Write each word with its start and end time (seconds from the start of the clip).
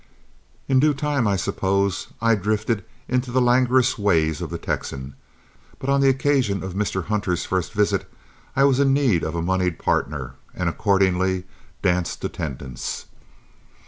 In 0.67 0.79
due 0.79 0.95
time 0.95 1.27
I 1.27 1.35
suppose 1.35 2.07
I 2.23 2.33
drifted 2.33 2.83
into 3.07 3.31
the 3.31 3.39
languorous 3.39 3.99
ways 3.99 4.41
of 4.41 4.49
the 4.49 4.57
Texan; 4.57 5.13
but 5.77 5.91
on 5.91 6.01
the 6.01 6.09
occasion 6.09 6.63
of 6.63 6.73
Mr. 6.73 7.05
Hunter's 7.05 7.45
first 7.45 7.71
visit 7.73 8.11
I 8.55 8.63
was 8.63 8.79
in 8.79 8.91
the 8.95 8.99
need 8.99 9.23
of 9.23 9.35
a 9.35 9.43
moneyed 9.43 9.77
partner, 9.77 10.33
and 10.55 10.67
accordingly 10.67 11.43
danced 11.83 12.25
attendance. 12.25 13.05